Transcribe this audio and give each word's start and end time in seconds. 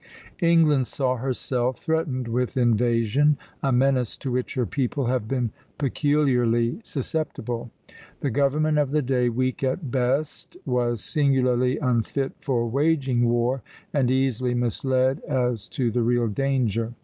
England 0.41 0.87
saw 0.87 1.17
herself 1.17 1.77
threatened 1.77 2.27
with 2.27 2.57
invasion, 2.57 3.37
a 3.61 3.71
menace 3.71 4.17
to 4.17 4.31
which 4.31 4.55
her 4.55 4.65
people 4.65 5.05
have 5.05 5.27
been 5.27 5.51
peculiarly 5.77 6.79
susceptible. 6.83 7.69
The 8.21 8.31
government 8.31 8.79
of 8.79 8.89
the 8.89 9.03
day, 9.03 9.29
weak 9.29 9.63
at 9.63 9.91
best, 9.91 10.57
was 10.65 11.03
singularly 11.03 11.77
unfit 11.77 12.31
for 12.39 12.67
waging 12.67 13.29
war, 13.29 13.61
and 13.93 14.09
easily 14.09 14.55
misled 14.55 15.21
as 15.27 15.67
to 15.69 15.91
the 15.91 16.01
real 16.01 16.27
danger. 16.27 16.93